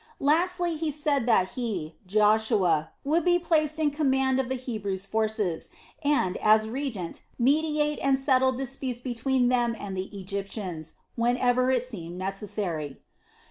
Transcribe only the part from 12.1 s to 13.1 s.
necessary.